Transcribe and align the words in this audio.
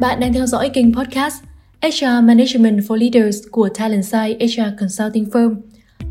Bạn 0.00 0.20
đang 0.20 0.32
theo 0.32 0.46
dõi 0.46 0.70
kênh 0.74 0.94
podcast 0.94 1.42
HR 1.82 2.24
Management 2.24 2.80
for 2.80 2.96
Leaders 2.96 3.38
của 3.50 3.68
Talentside 3.68 4.46
HR 4.46 4.80
Consulting 4.80 5.24
Firm, 5.24 5.54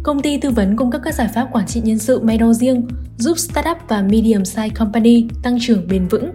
công 0.04 0.22
ty 0.22 0.38
tư 0.38 0.50
vấn 0.50 0.76
cung 0.76 0.92
cấp 0.92 1.02
các 1.04 1.16
giải 1.16 1.28
pháp 1.34 1.48
quản 1.52 1.68
trị 1.68 1.82
nhân 1.84 2.00
sự 2.00 2.20
Meno 2.20 2.54
riêng 2.54 2.88
giúp 3.18 3.38
startup 3.38 3.78
và 3.88 4.02
medium 4.02 4.42
size 4.42 4.70
company 4.80 5.28
tăng 5.44 5.58
trưởng 5.62 5.88
bền 5.88 6.08
vững. 6.08 6.32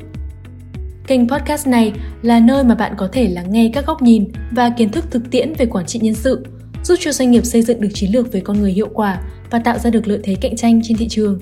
Kênh 1.06 1.28
podcast 1.28 1.66
này 1.66 1.92
là 2.22 2.40
nơi 2.40 2.64
mà 2.64 2.74
bạn 2.74 2.92
có 2.96 3.08
thể 3.12 3.28
lắng 3.28 3.52
nghe 3.52 3.70
các 3.74 3.86
góc 3.86 4.02
nhìn 4.02 4.24
và 4.50 4.70
kiến 4.70 4.90
thức 4.90 5.04
thực 5.10 5.30
tiễn 5.30 5.52
về 5.58 5.66
quản 5.66 5.86
trị 5.86 5.98
nhân 6.02 6.14
sự, 6.14 6.46
giúp 6.84 6.96
cho 7.00 7.12
doanh 7.12 7.30
nghiệp 7.30 7.44
xây 7.44 7.62
dựng 7.62 7.80
được 7.80 7.90
chiến 7.94 8.12
lược 8.12 8.32
về 8.32 8.40
con 8.40 8.60
người 8.60 8.72
hiệu 8.72 8.88
quả 8.94 9.20
và 9.50 9.58
tạo 9.58 9.78
ra 9.78 9.90
được 9.90 10.08
lợi 10.08 10.20
thế 10.22 10.34
cạnh 10.40 10.56
tranh 10.56 10.80
trên 10.84 10.96
thị 10.96 11.08
trường. 11.08 11.38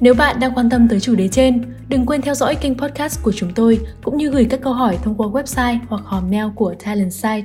Nếu 0.00 0.14
bạn 0.14 0.40
đang 0.40 0.54
quan 0.54 0.70
tâm 0.70 0.88
tới 0.88 1.00
chủ 1.00 1.14
đề 1.14 1.28
trên, 1.28 1.62
đừng 1.92 2.06
quên 2.06 2.22
theo 2.22 2.34
dõi 2.34 2.56
kênh 2.60 2.78
podcast 2.78 3.22
của 3.22 3.32
chúng 3.32 3.52
tôi 3.54 3.80
cũng 4.02 4.16
như 4.16 4.30
gửi 4.30 4.46
các 4.50 4.60
câu 4.62 4.72
hỏi 4.72 4.98
thông 5.02 5.14
qua 5.14 5.26
website 5.26 5.78
hoặc 5.88 6.02
hòm 6.04 6.30
mail 6.30 6.46
của 6.54 6.74
Talent 6.84 7.12
Site. 7.12 7.44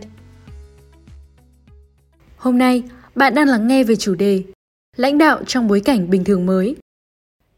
Hôm 2.37 2.57
nay, 2.57 2.83
bạn 3.15 3.35
đang 3.35 3.47
lắng 3.47 3.67
nghe 3.67 3.83
về 3.83 3.95
chủ 3.95 4.15
đề 4.15 4.43
Lãnh 4.95 5.17
đạo 5.17 5.43
trong 5.47 5.67
bối 5.67 5.79
cảnh 5.85 6.09
bình 6.09 6.23
thường 6.23 6.45
mới. 6.45 6.75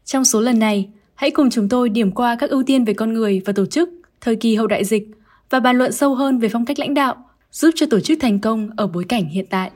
Trong 0.04 0.24
số 0.24 0.40
lần 0.40 0.58
này, 0.58 0.88
hãy 1.14 1.30
cùng 1.30 1.50
chúng 1.50 1.68
tôi 1.68 1.88
điểm 1.88 2.10
qua 2.10 2.36
các 2.36 2.50
ưu 2.50 2.62
tiên 2.62 2.84
về 2.84 2.94
con 2.94 3.12
người 3.12 3.42
và 3.44 3.52
tổ 3.52 3.66
chức 3.66 3.90
thời 4.20 4.36
kỳ 4.36 4.56
hậu 4.56 4.66
đại 4.66 4.84
dịch 4.84 5.08
và 5.50 5.60
bàn 5.60 5.78
luận 5.78 5.92
sâu 5.92 6.14
hơn 6.14 6.38
về 6.38 6.48
phong 6.48 6.64
cách 6.64 6.78
lãnh 6.78 6.94
đạo, 6.94 7.24
giúp 7.52 7.70
cho 7.74 7.86
tổ 7.90 8.00
chức 8.00 8.18
thành 8.20 8.38
công 8.40 8.70
ở 8.76 8.86
bối 8.86 9.04
cảnh 9.08 9.28
hiện 9.28 9.46
tại. 9.50 9.70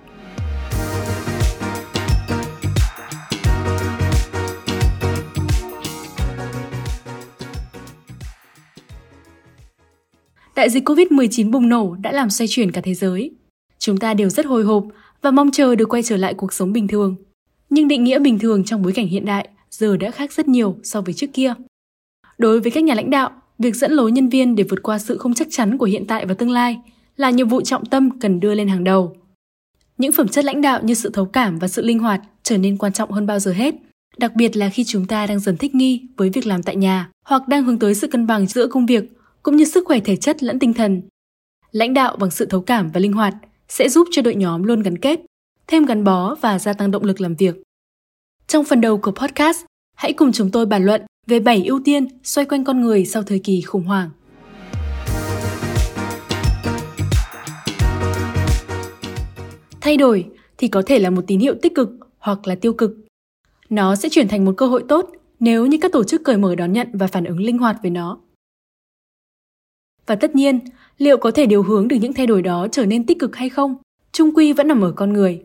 Đại 10.64 10.70
dịch 10.70 10.88
Covid-19 10.88 11.50
bùng 11.50 11.68
nổ 11.68 11.96
đã 12.00 12.12
làm 12.12 12.30
xoay 12.30 12.48
chuyển 12.48 12.72
cả 12.72 12.80
thế 12.80 12.94
giới. 12.94 13.30
Chúng 13.78 13.98
ta 13.98 14.14
đều 14.14 14.30
rất 14.30 14.46
hồi 14.46 14.64
hộp 14.64 14.84
và 15.22 15.30
mong 15.30 15.50
chờ 15.50 15.74
được 15.74 15.88
quay 15.88 16.02
trở 16.02 16.16
lại 16.16 16.34
cuộc 16.34 16.52
sống 16.52 16.72
bình 16.72 16.88
thường. 16.88 17.16
Nhưng 17.70 17.88
định 17.88 18.04
nghĩa 18.04 18.18
bình 18.18 18.38
thường 18.38 18.64
trong 18.64 18.82
bối 18.82 18.92
cảnh 18.92 19.06
hiện 19.06 19.24
đại 19.24 19.48
giờ 19.70 19.96
đã 19.96 20.10
khác 20.10 20.32
rất 20.32 20.48
nhiều 20.48 20.76
so 20.82 21.00
với 21.00 21.14
trước 21.14 21.26
kia. 21.32 21.54
Đối 22.38 22.60
với 22.60 22.70
các 22.70 22.84
nhà 22.84 22.94
lãnh 22.94 23.10
đạo, 23.10 23.30
việc 23.58 23.76
dẫn 23.76 23.92
lối 23.92 24.12
nhân 24.12 24.28
viên 24.28 24.56
để 24.56 24.64
vượt 24.64 24.82
qua 24.82 24.98
sự 24.98 25.18
không 25.18 25.34
chắc 25.34 25.48
chắn 25.50 25.78
của 25.78 25.86
hiện 25.86 26.06
tại 26.06 26.26
và 26.26 26.34
tương 26.34 26.50
lai 26.50 26.78
là 27.16 27.30
nhiệm 27.30 27.48
vụ 27.48 27.60
trọng 27.60 27.86
tâm 27.86 28.18
cần 28.20 28.40
đưa 28.40 28.54
lên 28.54 28.68
hàng 28.68 28.84
đầu. 28.84 29.16
Những 29.98 30.12
phẩm 30.12 30.28
chất 30.28 30.44
lãnh 30.44 30.60
đạo 30.60 30.80
như 30.82 30.94
sự 30.94 31.10
thấu 31.10 31.24
cảm 31.24 31.58
và 31.58 31.68
sự 31.68 31.82
linh 31.82 31.98
hoạt 31.98 32.20
trở 32.42 32.58
nên 32.58 32.76
quan 32.76 32.92
trọng 32.92 33.10
hơn 33.10 33.26
bao 33.26 33.38
giờ 33.38 33.52
hết, 33.52 33.74
đặc 34.18 34.32
biệt 34.36 34.56
là 34.56 34.68
khi 34.68 34.84
chúng 34.84 35.06
ta 35.06 35.26
đang 35.26 35.40
dần 35.40 35.56
thích 35.56 35.74
nghi 35.74 36.02
với 36.16 36.30
việc 36.30 36.46
làm 36.46 36.62
tại 36.62 36.76
nhà 36.76 37.10
hoặc 37.24 37.48
đang 37.48 37.64
hướng 37.64 37.78
tới 37.78 37.94
sự 37.94 38.06
cân 38.06 38.26
bằng 38.26 38.46
giữa 38.46 38.66
công 38.66 38.86
việc 38.86 39.10
cũng 39.44 39.56
như 39.56 39.64
sức 39.64 39.84
khỏe 39.86 40.00
thể 40.00 40.16
chất 40.16 40.42
lẫn 40.42 40.58
tinh 40.58 40.74
thần. 40.74 41.02
Lãnh 41.72 41.94
đạo 41.94 42.16
bằng 42.16 42.30
sự 42.30 42.46
thấu 42.46 42.60
cảm 42.60 42.90
và 42.90 43.00
linh 43.00 43.12
hoạt 43.12 43.34
sẽ 43.68 43.88
giúp 43.88 44.08
cho 44.10 44.22
đội 44.22 44.34
nhóm 44.34 44.62
luôn 44.62 44.82
gắn 44.82 44.98
kết, 44.98 45.20
thêm 45.66 45.84
gắn 45.84 46.04
bó 46.04 46.34
và 46.34 46.58
gia 46.58 46.72
tăng 46.72 46.90
động 46.90 47.04
lực 47.04 47.20
làm 47.20 47.34
việc. 47.34 47.56
Trong 48.46 48.64
phần 48.64 48.80
đầu 48.80 48.98
của 48.98 49.10
podcast, 49.10 49.64
hãy 49.96 50.12
cùng 50.12 50.32
chúng 50.32 50.50
tôi 50.50 50.66
bàn 50.66 50.84
luận 50.84 51.02
về 51.26 51.40
7 51.40 51.64
ưu 51.64 51.80
tiên 51.84 52.06
xoay 52.22 52.44
quanh 52.44 52.64
con 52.64 52.80
người 52.80 53.06
sau 53.06 53.22
thời 53.22 53.38
kỳ 53.38 53.60
khủng 53.60 53.84
hoảng. 53.84 54.10
Thay 59.80 59.96
đổi 59.96 60.26
thì 60.58 60.68
có 60.68 60.82
thể 60.86 60.98
là 60.98 61.10
một 61.10 61.22
tín 61.26 61.40
hiệu 61.40 61.54
tích 61.62 61.74
cực 61.74 61.90
hoặc 62.18 62.46
là 62.46 62.54
tiêu 62.54 62.72
cực. 62.72 62.90
Nó 63.70 63.96
sẽ 63.96 64.08
chuyển 64.08 64.28
thành 64.28 64.44
một 64.44 64.54
cơ 64.56 64.66
hội 64.66 64.84
tốt 64.88 65.10
nếu 65.40 65.66
như 65.66 65.78
các 65.80 65.92
tổ 65.92 66.04
chức 66.04 66.24
cởi 66.24 66.36
mở 66.36 66.54
đón 66.54 66.72
nhận 66.72 66.88
và 66.92 67.06
phản 67.06 67.24
ứng 67.24 67.40
linh 67.40 67.58
hoạt 67.58 67.76
với 67.82 67.90
nó. 67.90 68.23
Và 70.06 70.14
tất 70.14 70.34
nhiên, 70.34 70.60
liệu 70.98 71.16
có 71.16 71.30
thể 71.30 71.46
điều 71.46 71.62
hướng 71.62 71.88
được 71.88 71.96
những 72.00 72.12
thay 72.12 72.26
đổi 72.26 72.42
đó 72.42 72.66
trở 72.72 72.86
nên 72.86 73.06
tích 73.06 73.18
cực 73.18 73.36
hay 73.36 73.48
không, 73.48 73.76
trung 74.12 74.30
quy 74.34 74.52
vẫn 74.52 74.68
nằm 74.68 74.80
ở 74.80 74.92
con 74.92 75.12
người. 75.12 75.42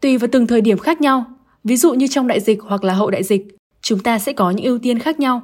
Tùy 0.00 0.18
vào 0.18 0.28
từng 0.32 0.46
thời 0.46 0.60
điểm 0.60 0.78
khác 0.78 1.00
nhau, 1.00 1.24
ví 1.64 1.76
dụ 1.76 1.94
như 1.94 2.06
trong 2.06 2.26
đại 2.26 2.40
dịch 2.40 2.62
hoặc 2.62 2.84
là 2.84 2.94
hậu 2.94 3.10
đại 3.10 3.22
dịch, 3.22 3.56
chúng 3.82 4.00
ta 4.00 4.18
sẽ 4.18 4.32
có 4.32 4.50
những 4.50 4.66
ưu 4.66 4.78
tiên 4.78 4.98
khác 4.98 5.20
nhau. 5.20 5.42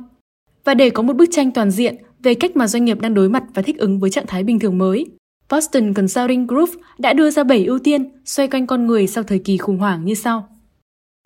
Và 0.65 0.75
để 0.75 0.91
có 0.91 1.03
một 1.03 1.17
bức 1.17 1.29
tranh 1.33 1.51
toàn 1.51 1.71
diện 1.71 1.97
về 2.23 2.35
cách 2.35 2.57
mà 2.57 2.67
doanh 2.67 2.85
nghiệp 2.85 3.01
đang 3.01 3.15
đối 3.15 3.29
mặt 3.29 3.45
và 3.55 3.63
thích 3.63 3.79
ứng 3.79 4.01
với 4.01 4.11
trạng 4.11 4.27
thái 4.27 4.45
bình 4.45 4.59
thường 4.59 4.79
mới, 4.79 5.07
Boston 5.51 5.95
Consulting 5.95 6.47
Group 6.47 6.71
đã 6.99 7.13
đưa 7.13 7.31
ra 7.31 7.45
7 7.45 7.65
ưu 7.65 7.79
tiên 7.79 8.11
xoay 8.25 8.49
quanh 8.49 8.67
con 8.67 8.87
người 8.87 9.07
sau 9.07 9.25
thời 9.25 9.39
kỳ 9.39 9.57
khủng 9.57 9.79
hoảng 9.79 10.05
như 10.05 10.15
sau. 10.15 10.49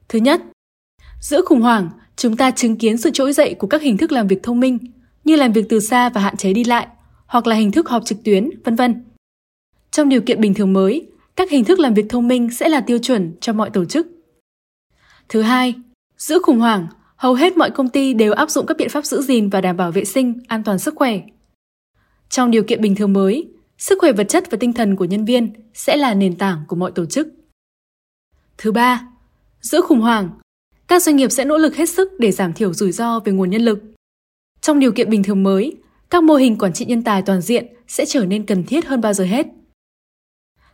Thứ 0.09 0.19
nhất, 0.19 0.43
giữa 1.21 1.43
khủng 1.43 1.61
hoảng, 1.61 1.91
chúng 2.17 2.37
ta 2.37 2.51
chứng 2.51 2.77
kiến 2.77 2.99
sự 2.99 3.11
trỗi 3.11 3.33
dậy 3.33 3.55
của 3.59 3.67
các 3.67 3.83
hình 3.83 3.97
thức 3.97 4.13
làm 4.13 4.27
việc 4.27 4.43
thông 4.43 4.61
minh, 4.61 4.79
như 5.25 5.37
làm 5.37 5.53
việc 5.53 5.67
từ 5.69 5.81
xa 5.81 6.09
và 6.09 6.21
hạn 6.21 6.37
chế 6.37 6.53
đi 6.53 6.65
lại, 6.65 6.87
hoặc 7.33 7.47
là 7.47 7.57
hình 7.57 7.73
thức 7.73 7.89
họp 7.89 8.05
trực 8.05 8.19
tuyến, 8.25 8.51
vân 8.65 8.77
vân. 8.77 9.05
Trong 9.91 10.09
điều 10.09 10.21
kiện 10.21 10.41
bình 10.41 10.55
thường 10.55 10.73
mới, 10.73 11.07
các 11.37 11.51
hình 11.51 11.65
thức 11.65 11.79
làm 11.79 11.95
việc 11.95 12.07
thông 12.09 12.29
minh 12.29 12.51
sẽ 12.51 12.69
là 12.69 12.81
tiêu 12.81 12.99
chuẩn 12.99 13.33
cho 13.41 13.53
mọi 13.53 13.71
tổ 13.71 13.85
chức. 13.85 14.07
Thứ 15.29 15.43
hai, 15.43 15.75
giữa 16.17 16.39
khủng 16.39 16.59
hoảng, 16.59 16.87
hầu 17.17 17.35
hết 17.35 17.57
mọi 17.57 17.71
công 17.71 17.89
ty 17.89 18.15
đều 18.15 18.33
áp 18.33 18.51
dụng 18.51 18.67
các 18.67 18.77
biện 18.77 18.89
pháp 18.89 19.05
giữ 19.05 19.23
gìn 19.23 19.49
và 19.49 19.61
đảm 19.61 19.77
bảo 19.77 19.93
vệ 19.93 20.05
sinh, 20.05 20.41
an 20.49 20.65
toàn 20.65 20.79
sức 20.79 20.95
khỏe. 20.97 21.21
Trong 22.29 22.51
điều 22.51 22.63
kiện 22.63 22.81
bình 22.81 22.95
thường 22.95 23.13
mới, 23.13 23.49
sức 23.79 23.99
khỏe 24.01 24.13
vật 24.13 24.27
chất 24.29 24.51
và 24.51 24.59
tinh 24.61 24.73
thần 24.73 24.97
của 24.97 25.05
nhân 25.05 25.25
viên 25.25 25.53
sẽ 25.75 25.97
là 25.97 26.15
nền 26.15 26.37
tảng 26.37 26.65
của 26.69 26.77
mọi 26.77 26.93
tổ 26.95 27.07
chức. 27.07 27.29
Thứ 28.59 28.73
ba, 28.73 29.09
giữa 29.61 29.81
khủng 29.81 30.01
hoảng, 30.01 30.31
các 30.89 31.03
doanh 31.03 31.17
nghiệp 31.17 31.33
sẽ 31.33 31.45
nỗ 31.45 31.59
lực 31.59 31.77
hết 31.77 31.89
sức 31.89 32.13
để 32.19 32.33
giảm 32.33 32.53
thiểu 32.53 32.73
rủi 32.73 32.93
ro 32.93 33.21
về 33.21 33.33
nguồn 33.33 33.51
nhân 33.51 33.63
lực. 33.63 33.79
Trong 34.61 34.79
điều 34.79 34.93
kiện 34.93 35.11
bình 35.11 35.23
thường 35.23 35.43
mới, 35.43 35.77
các 36.13 36.23
mô 36.23 36.35
hình 36.35 36.59
quản 36.59 36.73
trị 36.73 36.85
nhân 36.85 37.03
tài 37.03 37.23
toàn 37.23 37.41
diện 37.41 37.67
sẽ 37.89 38.07
trở 38.07 38.25
nên 38.25 38.47
cần 38.47 38.65
thiết 38.65 38.87
hơn 38.87 39.01
bao 39.01 39.13
giờ 39.13 39.25
hết. 39.25 39.47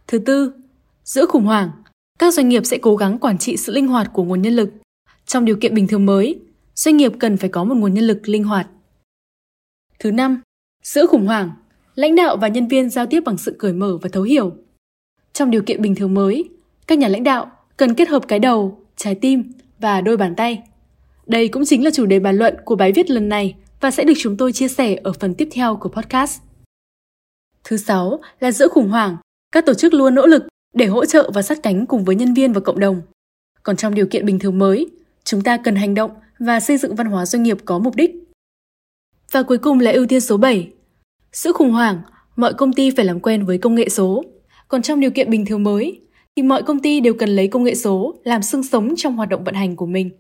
Thứ 0.06 0.19
tư, 0.19 0.53
giữa 1.04 1.26
khủng 1.26 1.44
hoảng, 1.44 1.71
các 2.19 2.34
doanh 2.34 2.49
nghiệp 2.49 2.66
sẽ 2.66 2.78
cố 2.78 2.97
gắng 2.97 3.19
quản 3.19 3.38
trị 3.38 3.56
sự 3.56 3.72
linh 3.72 3.88
hoạt 3.88 4.10
của 4.12 4.25
nguồn 4.25 4.43
nhân 4.43 4.56
lực. 4.56 4.71
Trong 5.26 5.44
điều 5.44 5.56
kiện 5.56 5.75
bình 5.75 5.87
thường 5.87 6.06
mới, 6.06 6.41
doanh 6.75 6.97
nghiệp 6.97 7.12
cần 7.19 7.37
phải 7.37 7.49
có 7.49 7.65
một 7.65 7.75
nguồn 7.75 7.94
nhân 7.94 8.04
lực 8.04 8.28
linh 8.28 8.44
hoạt. 8.44 8.69
Thứ 9.99 10.10
năm, 10.10 10.41
giữa 10.82 11.06
khủng 11.06 11.26
hoảng, 11.26 11.50
lãnh 11.94 12.16
đạo 12.16 12.37
và 12.37 12.49
nhân 12.49 12.69
viên 12.69 12.91
giao 12.91 13.06
tiếp 13.06 13.20
bằng 13.25 13.38
sự 13.38 13.56
cởi 13.59 13.72
mở 13.72 13.99
và 14.03 14.09
thấu 14.12 14.22
hiểu. 14.22 14.53
Trong 15.32 15.50
điều 15.50 15.62
kiện 15.62 15.82
bình 15.82 15.94
thường 15.94 16.15
mới, 16.15 16.49
các 16.87 16.99
nhà 16.99 17.09
lãnh 17.09 17.25
đạo 17.25 17.50
cần 17.76 17.94
kết 17.94 18.09
hợp 18.09 18.22
cái 18.28 18.38
đầu, 18.38 18.84
trái 18.97 19.15
tim 19.15 19.53
và 19.78 20.00
đôi 20.00 20.16
bàn 20.16 20.34
tay. 20.37 20.62
Đây 21.26 21.49
cũng 21.49 21.65
chính 21.65 21.84
là 21.84 21.91
chủ 21.91 22.06
đề 22.06 22.20
bàn 22.20 22.37
luận 22.37 22.55
của 22.65 22.76
bài 22.76 22.93
viết 22.93 23.10
lần 23.10 23.28
này 23.28 23.55
và 23.81 23.91
sẽ 23.91 24.05
được 24.05 24.15
chúng 24.19 24.37
tôi 24.37 24.53
chia 24.53 24.69
sẻ 24.69 24.97
ở 25.05 25.12
phần 25.12 25.34
tiếp 25.34 25.49
theo 25.53 25.77
của 25.77 25.89
podcast. 25.89 26.41
Thứ 27.65 27.77
sáu 27.77 28.21
là 28.41 28.53
giữa 28.53 28.69
khủng 28.69 28.89
hoảng, 28.89 29.16
các 29.53 29.66
tổ 29.66 29.75
chức 29.75 29.94
luôn 29.94 30.15
nỗ 30.15 30.27
lực 30.27 30.43
để 30.75 30.87
hỗ 30.87 31.05
trợ 31.05 31.31
và 31.34 31.43
sát 31.43 31.59
cánh 31.62 31.87
cùng 31.87 32.05
với 32.05 32.17
nhân 32.17 32.34
viên 32.34 32.53
và 32.53 32.61
cộng 32.61 32.81
đồng. 32.81 33.03
Còn 33.62 33.77
trong 33.77 33.94
điều 33.94 34.06
kiện 34.06 34.27
bình 34.27 34.38
thường 34.38 34.59
mới, 34.59 34.87
chúng 35.25 35.43
ta 35.43 35.56
cần 35.56 35.77
hành 35.77 35.94
động 35.94 36.11
và 36.38 36.61
xây 36.61 36.77
dựng 36.77 36.94
văn 36.94 37.06
hóa 37.06 37.27
doanh 37.27 37.43
nghiệp 37.43 37.59
có 37.65 37.78
mục 37.78 37.94
đích. 37.97 38.11
Và 39.33 39.43
cuối 39.43 39.59
cùng 39.59 39.81
là 39.81 39.91
ưu 39.91 40.06
tiên 40.06 40.21
số 40.21 40.37
7. 40.37 40.71
Giữa 41.33 41.53
khủng 41.53 41.72
hoảng, 41.72 42.00
mọi 42.37 42.55
công 42.55 42.72
ty 42.72 42.91
phải 42.91 43.05
làm 43.05 43.21
quen 43.21 43.44
với 43.44 43.59
công 43.59 43.75
nghệ 43.75 43.88
số. 43.88 44.25
Còn 44.69 44.83
trong 44.83 45.00
điều 45.00 45.11
kiện 45.11 45.31
bình 45.31 45.47
thường 45.47 45.62
mới, 45.62 46.00
thì 46.37 46.43
mọi 46.43 46.62
công 46.62 46.81
ty 46.81 47.00
đều 47.00 47.15
cần 47.15 47.28
lấy 47.28 47.49
công 47.49 47.65
nghệ 47.65 47.75
số 47.75 48.15
làm 48.25 48.43
xương 48.43 48.62
sống 48.62 48.94
trong 48.97 49.17
hoạt 49.17 49.28
động 49.28 49.44
vận 49.44 49.55
hành 49.55 49.77
của 49.77 49.87
mình. 49.87 50.11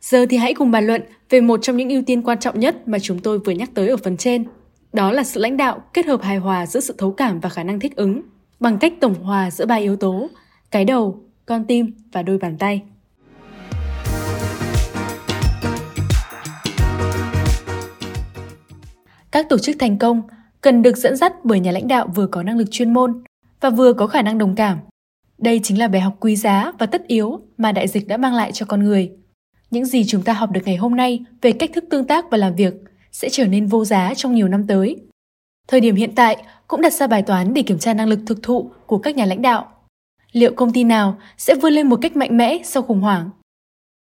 Giờ 0.00 0.26
thì 0.30 0.36
hãy 0.36 0.54
cùng 0.54 0.70
bàn 0.70 0.86
luận 0.86 1.02
về 1.30 1.40
một 1.40 1.62
trong 1.62 1.76
những 1.76 1.88
ưu 1.88 2.02
tiên 2.02 2.22
quan 2.22 2.38
trọng 2.38 2.60
nhất 2.60 2.88
mà 2.88 2.98
chúng 2.98 3.18
tôi 3.18 3.38
vừa 3.38 3.52
nhắc 3.52 3.70
tới 3.74 3.88
ở 3.88 3.96
phần 3.96 4.16
trên. 4.16 4.44
Đó 4.92 5.12
là 5.12 5.24
sự 5.24 5.40
lãnh 5.40 5.56
đạo 5.56 5.82
kết 5.94 6.06
hợp 6.06 6.22
hài 6.22 6.36
hòa 6.36 6.66
giữa 6.66 6.80
sự 6.80 6.94
thấu 6.98 7.12
cảm 7.12 7.40
và 7.40 7.48
khả 7.48 7.62
năng 7.62 7.80
thích 7.80 7.96
ứng, 7.96 8.22
bằng 8.60 8.78
cách 8.78 8.92
tổng 9.00 9.14
hòa 9.14 9.50
giữa 9.50 9.66
ba 9.66 9.74
yếu 9.74 9.96
tố, 9.96 10.28
cái 10.70 10.84
đầu, 10.84 11.24
con 11.46 11.64
tim 11.64 11.92
và 12.12 12.22
đôi 12.22 12.38
bàn 12.38 12.58
tay. 12.58 12.82
Các 19.30 19.48
tổ 19.48 19.58
chức 19.58 19.76
thành 19.78 19.98
công 19.98 20.22
cần 20.60 20.82
được 20.82 20.96
dẫn 20.96 21.16
dắt 21.16 21.32
bởi 21.44 21.60
nhà 21.60 21.72
lãnh 21.72 21.88
đạo 21.88 22.08
vừa 22.14 22.26
có 22.26 22.42
năng 22.42 22.58
lực 22.58 22.70
chuyên 22.70 22.92
môn 22.92 23.22
và 23.60 23.70
vừa 23.70 23.92
có 23.92 24.06
khả 24.06 24.22
năng 24.22 24.38
đồng 24.38 24.54
cảm. 24.54 24.78
Đây 25.38 25.60
chính 25.62 25.78
là 25.78 25.88
bài 25.88 26.00
học 26.00 26.16
quý 26.20 26.36
giá 26.36 26.72
và 26.78 26.86
tất 26.86 27.06
yếu 27.06 27.40
mà 27.58 27.72
đại 27.72 27.88
dịch 27.88 28.08
đã 28.08 28.16
mang 28.16 28.34
lại 28.34 28.52
cho 28.52 28.66
con 28.66 28.84
người. 28.84 29.17
Những 29.70 29.84
gì 29.84 30.04
chúng 30.04 30.22
ta 30.22 30.32
học 30.32 30.50
được 30.50 30.60
ngày 30.64 30.76
hôm 30.76 30.96
nay 30.96 31.20
về 31.42 31.52
cách 31.52 31.70
thức 31.74 31.84
tương 31.90 32.06
tác 32.06 32.30
và 32.30 32.38
làm 32.38 32.54
việc 32.54 32.74
sẽ 33.12 33.28
trở 33.28 33.46
nên 33.46 33.66
vô 33.66 33.84
giá 33.84 34.14
trong 34.14 34.34
nhiều 34.34 34.48
năm 34.48 34.66
tới. 34.66 34.96
Thời 35.68 35.80
điểm 35.80 35.94
hiện 35.94 36.14
tại 36.14 36.36
cũng 36.68 36.80
đặt 36.80 36.92
ra 36.92 37.06
bài 37.06 37.22
toán 37.22 37.54
để 37.54 37.62
kiểm 37.62 37.78
tra 37.78 37.94
năng 37.94 38.08
lực 38.08 38.20
thực 38.26 38.42
thụ 38.42 38.70
của 38.86 38.98
các 38.98 39.16
nhà 39.16 39.24
lãnh 39.24 39.42
đạo. 39.42 39.72
Liệu 40.32 40.52
công 40.54 40.72
ty 40.72 40.84
nào 40.84 41.18
sẽ 41.36 41.54
vươn 41.54 41.72
lên 41.72 41.86
một 41.86 41.98
cách 42.02 42.16
mạnh 42.16 42.36
mẽ 42.36 42.58
sau 42.64 42.82
khủng 42.82 43.00
hoảng? 43.00 43.30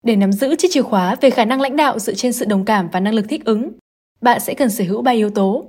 Để 0.03 0.15
nắm 0.15 0.31
giữ 0.31 0.55
chiếc 0.55 0.67
chìa 0.71 0.81
khóa 0.81 1.15
về 1.21 1.29
khả 1.29 1.45
năng 1.45 1.61
lãnh 1.61 1.75
đạo 1.75 1.99
dựa 1.99 2.13
trên 2.13 2.33
sự 2.33 2.45
đồng 2.45 2.65
cảm 2.65 2.89
và 2.91 2.99
năng 2.99 3.13
lực 3.13 3.25
thích 3.29 3.45
ứng, 3.45 3.71
bạn 4.21 4.39
sẽ 4.39 4.53
cần 4.53 4.69
sở 4.69 4.83
hữu 4.83 5.01
ba 5.01 5.11
yếu 5.11 5.29
tố. 5.29 5.65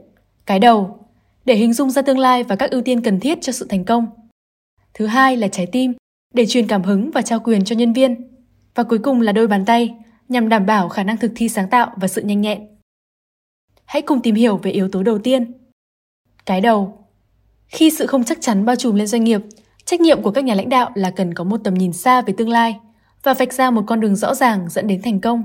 Cái 0.46 0.58
đầu, 0.58 0.98
để 1.44 1.54
hình 1.54 1.72
dung 1.72 1.90
ra 1.90 2.02
tương 2.02 2.18
lai 2.18 2.42
và 2.42 2.56
các 2.56 2.70
ưu 2.70 2.82
tiên 2.82 3.02
cần 3.02 3.20
thiết 3.20 3.38
cho 3.40 3.52
sự 3.52 3.66
thành 3.68 3.84
công. 3.84 4.06
Thứ 4.94 5.06
hai 5.06 5.36
là 5.36 5.48
trái 5.48 5.66
tim, 5.66 5.94
để 6.34 6.46
truyền 6.46 6.66
cảm 6.66 6.82
hứng 6.82 7.10
và 7.10 7.22
trao 7.22 7.40
quyền 7.40 7.64
cho 7.64 7.76
nhân 7.76 7.92
viên. 7.92 8.35
Và 8.76 8.82
cuối 8.84 8.98
cùng 8.98 9.20
là 9.20 9.32
đôi 9.32 9.46
bàn 9.46 9.64
tay, 9.64 9.94
nhằm 10.28 10.48
đảm 10.48 10.66
bảo 10.66 10.88
khả 10.88 11.02
năng 11.02 11.16
thực 11.16 11.32
thi 11.34 11.48
sáng 11.48 11.68
tạo 11.68 11.92
và 11.96 12.08
sự 12.08 12.22
nhanh 12.22 12.40
nhẹn. 12.40 12.60
hãy 13.84 14.02
cùng 14.02 14.20
tìm 14.20 14.34
hiểu 14.34 14.56
về 14.56 14.70
yếu 14.70 14.88
tố 14.88 15.02
đầu 15.02 15.18
tiên. 15.18 15.52
Cái 16.46 16.60
đầu. 16.60 17.06
Khi 17.68 17.90
sự 17.90 18.06
không 18.06 18.24
chắc 18.24 18.38
chắn 18.40 18.64
bao 18.64 18.76
trùm 18.76 18.94
lên 18.94 19.06
doanh 19.06 19.24
nghiệp, 19.24 19.40
trách 19.84 20.00
nhiệm 20.00 20.22
của 20.22 20.30
các 20.30 20.44
nhà 20.44 20.54
lãnh 20.54 20.68
đạo 20.68 20.90
là 20.94 21.10
cần 21.10 21.34
có 21.34 21.44
một 21.44 21.60
tầm 21.64 21.74
nhìn 21.74 21.92
xa 21.92 22.22
về 22.22 22.34
tương 22.36 22.48
lai 22.48 22.80
và 23.22 23.34
vạch 23.34 23.52
ra 23.52 23.70
một 23.70 23.82
con 23.86 24.00
đường 24.00 24.16
rõ 24.16 24.34
ràng 24.34 24.68
dẫn 24.70 24.86
đến 24.86 25.02
thành 25.02 25.20
công. 25.20 25.44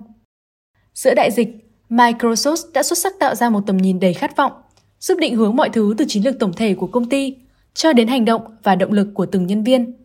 Giữa 0.93 1.13
đại 1.15 1.31
dịch, 1.31 1.49
Microsoft 1.89 2.71
đã 2.73 2.83
xuất 2.83 2.97
sắc 2.97 3.13
tạo 3.19 3.35
ra 3.35 3.49
một 3.49 3.61
tầm 3.67 3.77
nhìn 3.77 3.99
đầy 3.99 4.13
khát 4.13 4.37
vọng, 4.37 4.51
giúp 4.99 5.17
định 5.17 5.35
hướng 5.35 5.55
mọi 5.55 5.69
thứ 5.69 5.95
từ 5.97 6.05
chiến 6.07 6.23
lược 6.23 6.39
tổng 6.39 6.53
thể 6.53 6.75
của 6.75 6.87
công 6.87 7.09
ty 7.09 7.35
cho 7.73 7.93
đến 7.93 8.07
hành 8.07 8.25
động 8.25 8.57
và 8.63 8.75
động 8.75 8.91
lực 8.91 9.07
của 9.13 9.25
từng 9.25 9.47
nhân 9.47 9.63
viên. 9.63 10.00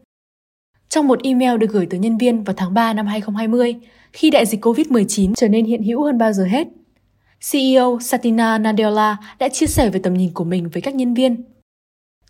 Trong 0.89 1.09
một 1.09 1.23
email 1.23 1.59
được 1.59 1.71
gửi 1.71 1.87
tới 1.91 2.01
nhân 2.01 2.19
viên 2.19 2.45
vào 2.45 2.55
tháng 2.57 2.75
3 2.75 2.93
năm 2.93 3.07
2020, 3.07 3.75
khi 4.13 4.31
đại 4.31 4.47
dịch 4.47 4.65
COVID-19 4.65 5.35
trở 5.35 5.49
nên 5.49 5.65
hiện 5.65 5.83
hữu 5.83 6.05
hơn 6.05 6.19
bao 6.19 6.33
giờ 6.33 6.45
hết, 6.45 6.69
CEO 7.51 7.99
Satina 8.01 8.59
Nadella 8.59 9.17
đã 9.39 9.49
chia 9.49 9.67
sẻ 9.67 9.91
về 9.91 10.01
tầm 10.03 10.15
nhìn 10.15 10.31
của 10.35 10.45
mình 10.45 10.69
với 10.69 10.83
các 10.83 10.95
nhân 10.95 11.15
viên. 11.15 11.45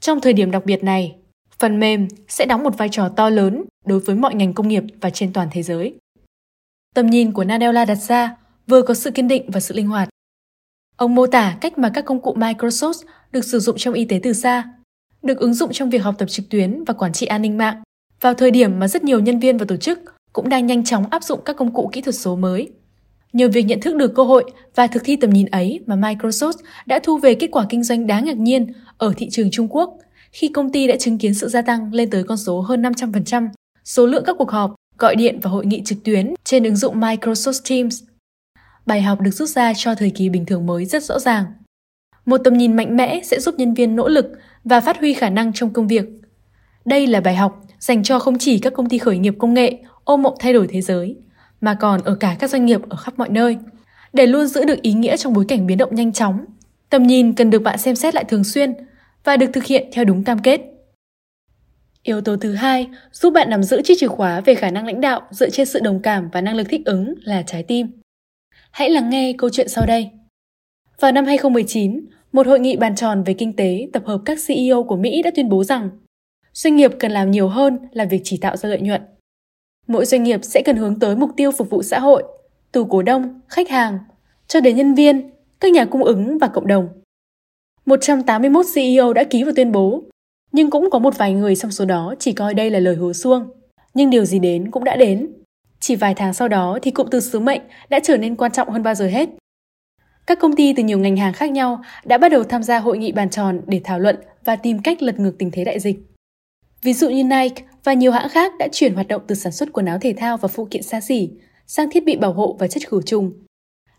Trong 0.00 0.20
thời 0.20 0.32
điểm 0.32 0.50
đặc 0.50 0.64
biệt 0.64 0.84
này, 0.84 1.16
phần 1.58 1.80
mềm 1.80 2.08
sẽ 2.28 2.46
đóng 2.46 2.62
một 2.62 2.78
vai 2.78 2.88
trò 2.88 3.08
to 3.08 3.28
lớn 3.28 3.64
đối 3.84 4.00
với 4.00 4.16
mọi 4.16 4.34
ngành 4.34 4.54
công 4.54 4.68
nghiệp 4.68 4.82
và 5.00 5.10
trên 5.10 5.32
toàn 5.32 5.48
thế 5.52 5.62
giới. 5.62 5.94
Tầm 6.94 7.06
nhìn 7.06 7.32
của 7.32 7.44
Nadella 7.44 7.84
đặt 7.84 7.94
ra 7.94 8.36
vừa 8.66 8.82
có 8.82 8.94
sự 8.94 9.10
kiên 9.10 9.28
định 9.28 9.50
và 9.50 9.60
sự 9.60 9.74
linh 9.74 9.88
hoạt. 9.88 10.08
Ông 10.96 11.14
mô 11.14 11.26
tả 11.26 11.56
cách 11.60 11.78
mà 11.78 11.90
các 11.94 12.04
công 12.04 12.20
cụ 12.20 12.34
Microsoft 12.34 13.02
được 13.32 13.44
sử 13.44 13.58
dụng 13.58 13.76
trong 13.78 13.94
y 13.94 14.04
tế 14.04 14.20
từ 14.22 14.32
xa, 14.32 14.64
được 15.22 15.38
ứng 15.38 15.54
dụng 15.54 15.72
trong 15.72 15.90
việc 15.90 15.98
học 15.98 16.14
tập 16.18 16.26
trực 16.28 16.48
tuyến 16.50 16.84
và 16.84 16.94
quản 16.94 17.12
trị 17.12 17.26
an 17.26 17.42
ninh 17.42 17.58
mạng, 17.58 17.82
vào 18.20 18.34
thời 18.34 18.50
điểm 18.50 18.78
mà 18.78 18.88
rất 18.88 19.04
nhiều 19.04 19.20
nhân 19.20 19.38
viên 19.38 19.56
và 19.56 19.64
tổ 19.68 19.76
chức 19.76 19.98
cũng 20.32 20.48
đang 20.48 20.66
nhanh 20.66 20.84
chóng 20.84 21.04
áp 21.10 21.22
dụng 21.22 21.40
các 21.44 21.56
công 21.56 21.74
cụ 21.74 21.90
kỹ 21.92 22.00
thuật 22.00 22.14
số 22.14 22.36
mới. 22.36 22.68
Nhờ 23.32 23.48
việc 23.48 23.62
nhận 23.62 23.80
thức 23.80 23.96
được 23.96 24.14
cơ 24.14 24.22
hội 24.22 24.44
và 24.74 24.86
thực 24.86 25.04
thi 25.04 25.16
tầm 25.16 25.30
nhìn 25.30 25.46
ấy 25.46 25.80
mà 25.86 25.96
Microsoft 25.96 26.52
đã 26.86 26.98
thu 27.02 27.18
về 27.18 27.34
kết 27.34 27.48
quả 27.52 27.66
kinh 27.68 27.84
doanh 27.84 28.06
đáng 28.06 28.24
ngạc 28.24 28.36
nhiên 28.36 28.72
ở 28.98 29.12
thị 29.16 29.28
trường 29.30 29.50
Trung 29.50 29.68
Quốc 29.70 29.98
khi 30.32 30.48
công 30.48 30.72
ty 30.72 30.86
đã 30.86 30.96
chứng 30.96 31.18
kiến 31.18 31.34
sự 31.34 31.48
gia 31.48 31.62
tăng 31.62 31.94
lên 31.94 32.10
tới 32.10 32.22
con 32.24 32.36
số 32.36 32.60
hơn 32.60 32.82
500% 32.82 33.48
số 33.84 34.06
lượng 34.06 34.24
các 34.26 34.36
cuộc 34.38 34.50
họp, 34.50 34.74
gọi 34.98 35.16
điện 35.16 35.40
và 35.42 35.50
hội 35.50 35.66
nghị 35.66 35.82
trực 35.84 35.98
tuyến 36.04 36.34
trên 36.44 36.64
ứng 36.64 36.76
dụng 36.76 37.00
Microsoft 37.00 37.60
Teams. 37.70 38.02
Bài 38.86 39.02
học 39.02 39.20
được 39.20 39.30
rút 39.30 39.48
ra 39.48 39.72
cho 39.76 39.94
thời 39.94 40.10
kỳ 40.10 40.28
bình 40.28 40.46
thường 40.46 40.66
mới 40.66 40.84
rất 40.84 41.04
rõ 41.04 41.18
ràng. 41.18 41.44
Một 42.26 42.38
tầm 42.38 42.54
nhìn 42.54 42.76
mạnh 42.76 42.96
mẽ 42.96 43.20
sẽ 43.24 43.40
giúp 43.40 43.54
nhân 43.58 43.74
viên 43.74 43.96
nỗ 43.96 44.08
lực 44.08 44.26
và 44.64 44.80
phát 44.80 45.00
huy 45.00 45.14
khả 45.14 45.30
năng 45.30 45.52
trong 45.52 45.72
công 45.72 45.88
việc. 45.88 46.04
Đây 46.86 47.06
là 47.06 47.20
bài 47.20 47.34
học 47.36 47.62
dành 47.78 48.02
cho 48.02 48.18
không 48.18 48.38
chỉ 48.38 48.58
các 48.58 48.72
công 48.72 48.88
ty 48.88 48.98
khởi 48.98 49.18
nghiệp 49.18 49.34
công 49.38 49.54
nghệ 49.54 49.78
ôm 50.04 50.22
mộng 50.22 50.34
thay 50.38 50.52
đổi 50.52 50.66
thế 50.70 50.80
giới, 50.80 51.16
mà 51.60 51.74
còn 51.80 52.00
ở 52.04 52.14
cả 52.14 52.36
các 52.38 52.50
doanh 52.50 52.66
nghiệp 52.66 52.80
ở 52.88 52.96
khắp 52.96 53.18
mọi 53.18 53.28
nơi. 53.28 53.56
Để 54.12 54.26
luôn 54.26 54.46
giữ 54.46 54.64
được 54.64 54.82
ý 54.82 54.92
nghĩa 54.92 55.16
trong 55.16 55.32
bối 55.32 55.44
cảnh 55.48 55.66
biến 55.66 55.78
động 55.78 55.94
nhanh 55.94 56.12
chóng, 56.12 56.44
tầm 56.90 57.02
nhìn 57.02 57.32
cần 57.32 57.50
được 57.50 57.62
bạn 57.62 57.78
xem 57.78 57.94
xét 57.94 58.14
lại 58.14 58.24
thường 58.24 58.44
xuyên 58.44 58.74
và 59.24 59.36
được 59.36 59.46
thực 59.52 59.64
hiện 59.64 59.88
theo 59.92 60.04
đúng 60.04 60.24
cam 60.24 60.38
kết. 60.38 60.60
Yếu 62.02 62.20
tố 62.20 62.36
thứ 62.36 62.54
hai 62.54 62.88
giúp 63.12 63.30
bạn 63.30 63.50
nắm 63.50 63.62
giữ 63.62 63.82
chiếc 63.82 63.94
chìa 63.98 64.08
khóa 64.08 64.40
về 64.40 64.54
khả 64.54 64.70
năng 64.70 64.86
lãnh 64.86 65.00
đạo 65.00 65.20
dựa 65.30 65.50
trên 65.50 65.66
sự 65.66 65.80
đồng 65.80 66.02
cảm 66.02 66.28
và 66.32 66.40
năng 66.40 66.56
lực 66.56 66.66
thích 66.70 66.82
ứng 66.84 67.14
là 67.22 67.42
trái 67.42 67.62
tim. 67.62 67.86
Hãy 68.70 68.90
lắng 68.90 69.10
nghe 69.10 69.32
câu 69.38 69.50
chuyện 69.50 69.68
sau 69.68 69.86
đây. 69.86 70.10
Vào 71.00 71.12
năm 71.12 71.24
2019, 71.26 72.06
một 72.32 72.46
hội 72.46 72.60
nghị 72.60 72.76
bàn 72.76 72.94
tròn 72.96 73.22
về 73.22 73.34
kinh 73.34 73.56
tế 73.56 73.88
tập 73.92 74.02
hợp 74.06 74.20
các 74.24 74.38
CEO 74.46 74.82
của 74.82 74.96
Mỹ 74.96 75.22
đã 75.22 75.30
tuyên 75.34 75.48
bố 75.48 75.64
rằng 75.64 75.90
doanh 76.56 76.76
nghiệp 76.76 76.90
cần 76.98 77.12
làm 77.12 77.30
nhiều 77.30 77.48
hơn 77.48 77.78
là 77.92 78.04
việc 78.04 78.20
chỉ 78.24 78.36
tạo 78.36 78.56
ra 78.56 78.68
lợi 78.68 78.80
nhuận. 78.80 79.02
Mỗi 79.86 80.06
doanh 80.06 80.22
nghiệp 80.22 80.40
sẽ 80.42 80.62
cần 80.64 80.76
hướng 80.76 80.98
tới 80.98 81.16
mục 81.16 81.30
tiêu 81.36 81.50
phục 81.52 81.70
vụ 81.70 81.82
xã 81.82 81.98
hội, 81.98 82.22
từ 82.72 82.86
cổ 82.90 83.02
đông, 83.02 83.40
khách 83.48 83.68
hàng, 83.68 83.98
cho 84.48 84.60
đến 84.60 84.76
nhân 84.76 84.94
viên, 84.94 85.30
các 85.60 85.72
nhà 85.72 85.84
cung 85.84 86.04
ứng 86.04 86.38
và 86.38 86.48
cộng 86.48 86.66
đồng. 86.66 86.88
181 87.86 88.66
CEO 88.74 89.12
đã 89.12 89.24
ký 89.24 89.44
vào 89.44 89.52
tuyên 89.56 89.72
bố, 89.72 90.02
nhưng 90.52 90.70
cũng 90.70 90.90
có 90.90 90.98
một 90.98 91.18
vài 91.18 91.32
người 91.32 91.56
trong 91.56 91.70
số 91.70 91.84
đó 91.84 92.14
chỉ 92.18 92.32
coi 92.32 92.54
đây 92.54 92.70
là 92.70 92.78
lời 92.78 92.94
hứa 92.94 93.12
suông. 93.12 93.50
Nhưng 93.94 94.10
điều 94.10 94.24
gì 94.24 94.38
đến 94.38 94.70
cũng 94.70 94.84
đã 94.84 94.96
đến. 94.96 95.28
Chỉ 95.80 95.96
vài 95.96 96.14
tháng 96.14 96.34
sau 96.34 96.48
đó 96.48 96.78
thì 96.82 96.90
cụm 96.90 97.06
từ 97.10 97.20
sứ 97.20 97.40
mệnh 97.40 97.60
đã 97.88 98.00
trở 98.00 98.16
nên 98.16 98.36
quan 98.36 98.52
trọng 98.52 98.70
hơn 98.70 98.82
bao 98.82 98.94
giờ 98.94 99.06
hết. 99.06 99.28
Các 100.26 100.38
công 100.38 100.56
ty 100.56 100.72
từ 100.72 100.82
nhiều 100.82 100.98
ngành 100.98 101.16
hàng 101.16 101.32
khác 101.32 101.50
nhau 101.50 101.82
đã 102.04 102.18
bắt 102.18 102.28
đầu 102.28 102.44
tham 102.44 102.62
gia 102.62 102.78
hội 102.78 102.98
nghị 102.98 103.12
bàn 103.12 103.30
tròn 103.30 103.60
để 103.66 103.80
thảo 103.84 103.98
luận 103.98 104.16
và 104.44 104.56
tìm 104.56 104.78
cách 104.78 105.02
lật 105.02 105.18
ngược 105.18 105.38
tình 105.38 105.50
thế 105.50 105.64
đại 105.64 105.80
dịch. 105.80 106.15
Ví 106.82 106.92
dụ 106.92 107.08
như 107.08 107.24
Nike 107.24 107.64
và 107.84 107.92
nhiều 107.92 108.12
hãng 108.12 108.28
khác 108.28 108.52
đã 108.58 108.68
chuyển 108.72 108.94
hoạt 108.94 109.08
động 109.08 109.22
từ 109.26 109.34
sản 109.34 109.52
xuất 109.52 109.72
quần 109.72 109.86
áo 109.86 109.98
thể 110.00 110.14
thao 110.16 110.36
và 110.36 110.48
phụ 110.48 110.68
kiện 110.70 110.82
xa 110.82 111.00
xỉ 111.00 111.30
sang 111.66 111.90
thiết 111.90 112.04
bị 112.04 112.16
bảo 112.16 112.32
hộ 112.32 112.56
và 112.58 112.68
chất 112.68 112.88
khử 112.88 113.02
trùng. 113.02 113.32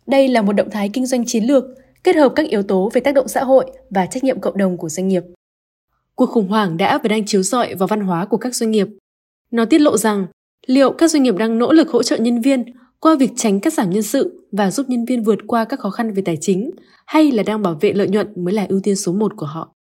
Đây 0.08 0.28
là 0.28 0.42
một 0.42 0.54
động 0.54 0.70
thái 0.72 0.90
kinh 0.94 1.06
doanh 1.06 1.26
chiến 1.26 1.44
lược, 1.44 1.64
kết 2.04 2.16
hợp 2.16 2.34
các 2.36 2.48
yếu 2.48 2.64
tố 2.64 2.90
về 2.94 3.02
tác 3.02 3.16
động 3.16 3.28
xã 3.28 3.44
hội 3.44 3.72
và 3.90 4.06
trách 4.06 4.24
nhiệm 4.24 4.40
cộng 4.40 4.58
đồng 4.58 4.78
của 4.78 4.90
doanh 4.90 5.08
nghiệp. 5.08 5.24
Cuộc 6.16 6.30
khủng 6.30 6.48
hoảng 6.48 6.78
đã 6.78 6.98
và 6.98 7.08
đang 7.08 7.26
chiếu 7.26 7.44
rọi 7.44 7.76
vào 7.76 7.88
văn 7.88 8.02
hóa 8.02 8.26
của 8.26 8.38
các 8.38 8.56
doanh 8.56 8.72
nghiệp. 8.72 8.88
Nó 9.52 9.66
tiết 9.66 9.82
lộ 9.82 9.98
rằng 9.98 10.28
liệu 10.68 10.92
các 10.92 11.12
doanh 11.12 11.24
nghiệp 11.24 11.36
đang 11.38 11.60
nỗ 11.60 11.72
lực 11.72 11.90
hỗ 11.90 12.04
trợ 12.04 12.18
nhân 12.18 12.42
viên 12.42 12.66
qua 13.00 13.16
việc 13.16 13.32
tránh 13.36 13.60
cắt 13.60 13.74
giảm 13.74 13.90
nhân 13.90 14.04
sự 14.04 14.48
và 14.52 14.72
giúp 14.72 14.90
nhân 14.90 15.06
viên 15.06 15.24
vượt 15.24 15.40
qua 15.48 15.66
các 15.66 15.80
khó 15.80 15.90
khăn 15.90 16.14
về 16.14 16.24
tài 16.26 16.38
chính 16.42 16.72
hay 17.06 17.32
là 17.32 17.44
đang 17.44 17.62
bảo 17.62 17.78
vệ 17.82 17.94
lợi 17.94 18.08
nhuận 18.08 18.28
mới 18.36 18.54
là 18.54 18.66
ưu 18.70 18.80
tiên 18.84 18.96
số 18.96 19.14
một 19.14 19.34
của 19.38 19.46
họ. 19.46 19.74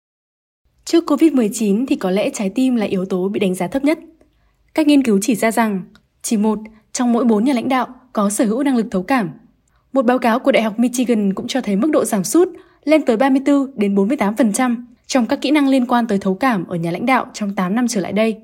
Trước 0.87 1.11
COVID-19 1.11 1.87
thì 1.89 1.97
có 1.97 2.11
lẽ 2.11 2.31
trái 2.31 2.51
tim 2.51 2.77
là 2.77 2.87
yếu 2.87 3.05
tố 3.05 3.29
bị 3.29 3.41
đánh 3.41 3.55
giá 3.55 3.67
thấp 3.67 3.85
nhất. 3.85 3.99
Các 4.75 4.87
nghiên 4.87 5.03
cứu 5.03 5.19
chỉ 5.23 5.35
ra 5.35 5.51
rằng 5.51 5.83
chỉ 6.23 6.37
một 6.37 6.59
trong 6.93 7.13
mỗi 7.13 7.25
bốn 7.25 7.45
nhà 7.45 7.53
lãnh 7.53 7.69
đạo 7.69 7.87
có 8.13 8.31
sở 8.31 8.45
hữu 8.45 8.63
năng 8.63 8.77
lực 8.77 8.87
thấu 8.91 9.03
cảm. 9.03 9.31
Một 9.93 10.05
báo 10.05 10.19
cáo 10.19 10.39
của 10.39 10.53
Đại 10.53 10.63
học 10.63 10.79
Michigan 10.79 11.35
cũng 11.35 11.47
cho 11.47 11.61
thấy 11.61 11.77
mức 11.77 11.91
độ 11.91 12.05
giảm 12.05 12.25
sút 12.25 12.49
lên 12.85 13.03
tới 13.03 13.17
34 13.17 13.71
đến 13.77 13.95
48% 13.95 14.85
trong 15.07 15.27
các 15.27 15.41
kỹ 15.43 15.51
năng 15.51 15.69
liên 15.69 15.87
quan 15.87 16.07
tới 16.07 16.19
thấu 16.19 16.35
cảm 16.35 16.67
ở 16.67 16.77
nhà 16.77 16.91
lãnh 16.91 17.07
đạo 17.07 17.27
trong 17.33 17.55
8 17.55 17.75
năm 17.75 17.89
trở 17.89 18.01
lại 18.01 18.13
đây. 18.13 18.37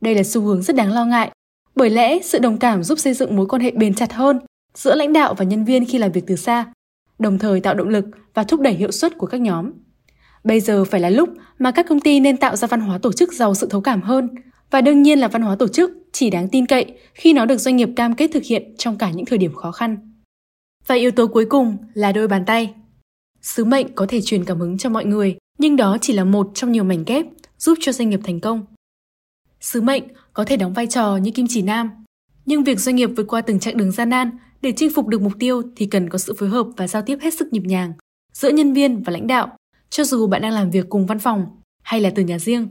Đây 0.00 0.14
là 0.14 0.22
xu 0.22 0.40
hướng 0.40 0.62
rất 0.62 0.76
đáng 0.76 0.92
lo 0.92 1.04
ngại, 1.04 1.30
bởi 1.74 1.90
lẽ 1.90 2.18
sự 2.22 2.38
đồng 2.38 2.58
cảm 2.58 2.82
giúp 2.82 2.98
xây 2.98 3.14
dựng 3.14 3.36
mối 3.36 3.46
quan 3.46 3.62
hệ 3.62 3.70
bền 3.70 3.94
chặt 3.94 4.12
hơn 4.12 4.40
giữa 4.74 4.94
lãnh 4.94 5.12
đạo 5.12 5.34
và 5.34 5.44
nhân 5.44 5.64
viên 5.64 5.84
khi 5.84 5.98
làm 5.98 6.12
việc 6.12 6.24
từ 6.26 6.36
xa, 6.36 6.72
đồng 7.18 7.38
thời 7.38 7.60
tạo 7.60 7.74
động 7.74 7.88
lực 7.88 8.04
và 8.34 8.44
thúc 8.44 8.60
đẩy 8.60 8.72
hiệu 8.72 8.90
suất 8.90 9.18
của 9.18 9.26
các 9.26 9.40
nhóm. 9.40 9.70
Bây 10.48 10.60
giờ 10.60 10.84
phải 10.84 11.00
là 11.00 11.10
lúc 11.10 11.28
mà 11.58 11.70
các 11.70 11.86
công 11.88 12.00
ty 12.00 12.20
nên 12.20 12.36
tạo 12.36 12.56
ra 12.56 12.68
văn 12.68 12.80
hóa 12.80 12.98
tổ 12.98 13.12
chức 13.12 13.32
giàu 13.32 13.54
sự 13.54 13.66
thấu 13.70 13.80
cảm 13.80 14.02
hơn, 14.02 14.28
và 14.70 14.80
đương 14.80 15.02
nhiên 15.02 15.18
là 15.18 15.28
văn 15.28 15.42
hóa 15.42 15.56
tổ 15.56 15.68
chức 15.68 15.90
chỉ 16.12 16.30
đáng 16.30 16.48
tin 16.48 16.66
cậy 16.66 16.98
khi 17.14 17.32
nó 17.32 17.46
được 17.46 17.56
doanh 17.56 17.76
nghiệp 17.76 17.88
cam 17.96 18.14
kết 18.14 18.30
thực 18.32 18.42
hiện 18.44 18.74
trong 18.78 18.98
cả 18.98 19.10
những 19.10 19.26
thời 19.26 19.38
điểm 19.38 19.54
khó 19.54 19.72
khăn. 19.72 19.96
Và 20.86 20.94
yếu 20.94 21.10
tố 21.10 21.26
cuối 21.26 21.44
cùng 21.44 21.76
là 21.94 22.12
đôi 22.12 22.28
bàn 22.28 22.44
tay. 22.46 22.74
Sứ 23.42 23.64
mệnh 23.64 23.94
có 23.94 24.06
thể 24.08 24.20
truyền 24.20 24.44
cảm 24.44 24.60
hứng 24.60 24.78
cho 24.78 24.90
mọi 24.90 25.04
người, 25.04 25.36
nhưng 25.58 25.76
đó 25.76 25.98
chỉ 26.00 26.12
là 26.12 26.24
một 26.24 26.50
trong 26.54 26.72
nhiều 26.72 26.84
mảnh 26.84 27.04
ghép 27.06 27.26
giúp 27.58 27.78
cho 27.80 27.92
doanh 27.92 28.10
nghiệp 28.10 28.20
thành 28.24 28.40
công. 28.40 28.64
Sứ 29.60 29.80
mệnh 29.80 30.02
có 30.32 30.44
thể 30.44 30.56
đóng 30.56 30.72
vai 30.72 30.86
trò 30.86 31.16
như 31.16 31.30
kim 31.30 31.46
chỉ 31.48 31.62
nam, 31.62 31.90
nhưng 32.46 32.64
việc 32.64 32.80
doanh 32.80 32.96
nghiệp 32.96 33.10
vượt 33.16 33.24
qua 33.28 33.40
từng 33.40 33.58
chặng 33.58 33.76
đường 33.76 33.92
gian 33.92 34.08
nan 34.08 34.30
để 34.62 34.72
chinh 34.76 34.90
phục 34.94 35.06
được 35.06 35.22
mục 35.22 35.32
tiêu 35.38 35.62
thì 35.76 35.86
cần 35.86 36.08
có 36.08 36.18
sự 36.18 36.34
phối 36.38 36.48
hợp 36.48 36.66
và 36.76 36.88
giao 36.88 37.02
tiếp 37.02 37.18
hết 37.20 37.34
sức 37.34 37.52
nhịp 37.52 37.62
nhàng 37.64 37.92
giữa 38.32 38.50
nhân 38.50 38.72
viên 38.72 39.02
và 39.02 39.12
lãnh 39.12 39.26
đạo, 39.26 39.57
cho 39.90 40.04
dù 40.04 40.26
bạn 40.26 40.42
đang 40.42 40.52
làm 40.52 40.70
việc 40.70 40.88
cùng 40.88 41.06
văn 41.06 41.18
phòng 41.18 41.46
hay 41.82 42.00
là 42.00 42.10
từ 42.14 42.22
nhà 42.22 42.38
riêng. 42.38 42.68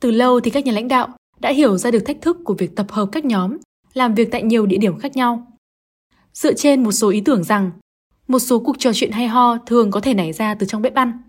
Từ 0.00 0.10
lâu 0.10 0.40
thì 0.40 0.50
các 0.50 0.64
nhà 0.64 0.72
lãnh 0.72 0.88
đạo 0.88 1.08
đã 1.40 1.52
hiểu 1.52 1.76
ra 1.76 1.90
được 1.90 2.02
thách 2.06 2.20
thức 2.20 2.36
của 2.44 2.54
việc 2.54 2.76
tập 2.76 2.86
hợp 2.90 3.08
các 3.12 3.24
nhóm, 3.24 3.56
làm 3.94 4.14
việc 4.14 4.28
tại 4.30 4.42
nhiều 4.42 4.66
địa 4.66 4.76
điểm 4.76 4.98
khác 4.98 5.16
nhau. 5.16 5.46
Dựa 6.32 6.52
trên 6.52 6.82
một 6.82 6.92
số 6.92 7.08
ý 7.08 7.20
tưởng 7.20 7.44
rằng, 7.44 7.70
một 8.28 8.38
số 8.38 8.58
cuộc 8.58 8.78
trò 8.78 8.90
chuyện 8.94 9.12
hay 9.12 9.28
ho 9.28 9.58
thường 9.58 9.90
có 9.90 10.00
thể 10.00 10.14
nảy 10.14 10.32
ra 10.32 10.54
từ 10.54 10.66
trong 10.66 10.82
bếp 10.82 10.94
ăn. 10.94 11.22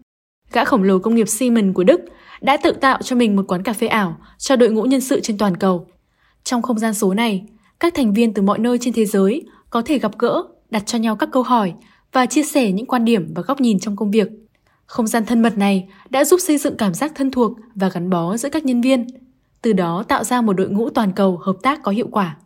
Gã 0.51 0.65
khổng 0.65 0.83
lồ 0.83 0.99
công 0.99 1.15
nghiệp 1.15 1.29
Siemens 1.29 1.75
của 1.75 1.83
Đức 1.83 2.01
đã 2.41 2.57
tự 2.57 2.71
tạo 2.71 3.01
cho 3.01 3.15
mình 3.15 3.35
một 3.35 3.43
quán 3.47 3.63
cà 3.63 3.73
phê 3.73 3.87
ảo 3.87 4.17
cho 4.37 4.55
đội 4.55 4.69
ngũ 4.69 4.83
nhân 4.83 5.01
sự 5.01 5.19
trên 5.19 5.37
toàn 5.37 5.57
cầu. 5.57 5.87
Trong 6.43 6.61
không 6.61 6.79
gian 6.79 6.93
số 6.93 7.13
này, 7.13 7.45
các 7.79 7.93
thành 7.95 8.13
viên 8.13 8.33
từ 8.33 8.41
mọi 8.41 8.59
nơi 8.59 8.77
trên 8.81 8.93
thế 8.93 9.05
giới 9.05 9.45
có 9.69 9.81
thể 9.81 9.99
gặp 9.99 10.17
gỡ, 10.17 10.43
đặt 10.69 10.83
cho 10.85 10.97
nhau 10.97 11.15
các 11.15 11.29
câu 11.31 11.43
hỏi 11.43 11.73
và 12.11 12.25
chia 12.25 12.43
sẻ 12.43 12.71
những 12.71 12.85
quan 12.85 13.05
điểm 13.05 13.33
và 13.35 13.41
góc 13.41 13.61
nhìn 13.61 13.79
trong 13.79 13.95
công 13.95 14.11
việc. 14.11 14.27
Không 14.89 15.08
gian 15.08 15.25
thân 15.25 15.41
mật 15.41 15.58
này 15.58 15.88
đã 16.10 16.25
giúp 16.25 16.39
xây 16.39 16.58
dựng 16.58 16.77
cảm 16.77 16.93
giác 16.93 17.12
thân 17.15 17.31
thuộc 17.31 17.51
và 17.75 17.89
gắn 17.89 18.10
bó 18.10 18.38
giữa 18.38 18.50
các 18.50 18.65
nhân 18.65 18.81
viên, 18.81 19.08
từ 19.62 19.74
đó 19.74 20.03
tạo 20.08 20.24
ra 20.24 20.41
một 20.41 20.53
đội 20.53 20.69
ngũ 20.69 20.89
toàn 20.89 21.12
cầu 21.12 21.38
hợp 21.38 21.55
tác 21.62 21.84
có 21.84 21.91
hiệu 21.91 22.08
quả. 22.12 22.38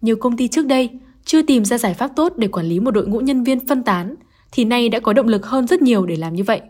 Nhiều 0.00 0.16
công 0.16 0.36
ty 0.36 0.48
trước 0.48 0.66
đây 0.66 0.90
chưa 1.24 1.42
tìm 1.42 1.64
ra 1.64 1.78
giải 1.78 1.94
pháp 1.94 2.10
tốt 2.16 2.32
để 2.36 2.48
quản 2.48 2.66
lý 2.66 2.80
một 2.80 2.90
đội 2.90 3.06
ngũ 3.06 3.20
nhân 3.20 3.44
viên 3.44 3.66
phân 3.66 3.82
tán, 3.82 4.14
thì 4.52 4.64
nay 4.64 4.88
đã 4.88 5.00
có 5.00 5.12
động 5.12 5.28
lực 5.28 5.46
hơn 5.46 5.66
rất 5.66 5.82
nhiều 5.82 6.06
để 6.06 6.16
làm 6.16 6.34
như 6.34 6.44
vậy. 6.44 6.60